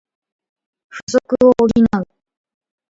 [0.89, 2.07] 不足を補う